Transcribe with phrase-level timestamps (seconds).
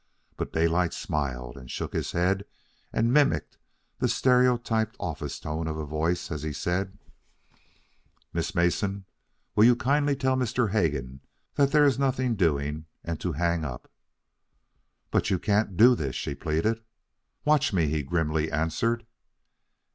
[0.35, 2.45] But Daylight smiled, and shook his head,
[2.91, 3.59] and mimicked
[3.99, 6.97] the stereotyped office tone of voice as he said:
[8.33, 9.05] "Miss Mason,
[9.55, 10.71] you will kindly tell Mr.
[10.71, 11.21] Hegan
[11.53, 13.91] that there is nothing doing and to hang up."
[15.11, 16.81] "But you can't do this," she pleaded.
[17.45, 19.05] "Watch me," he grimly answered.